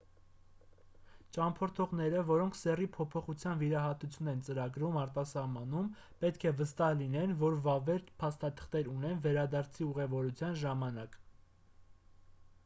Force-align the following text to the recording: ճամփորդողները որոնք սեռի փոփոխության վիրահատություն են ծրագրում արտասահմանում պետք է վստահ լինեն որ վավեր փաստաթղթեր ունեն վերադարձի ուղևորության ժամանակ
ճամփորդողները 1.35 2.21
որոնք 2.29 2.55
սեռի 2.59 2.87
փոփոխության 2.95 3.59
վիրահատություն 3.59 4.31
են 4.33 4.41
ծրագրում 4.49 4.97
արտասահմանում 5.03 5.91
պետք 6.25 6.47
է 6.53 6.55
վստահ 6.63 6.97
լինեն 7.03 7.37
որ 7.45 7.59
վավեր 7.69 8.09
փաստաթղթեր 8.25 8.91
ունեն 8.97 9.21
վերադարձի 9.29 9.89
ուղևորության 9.93 10.61
ժամանակ 10.67 11.21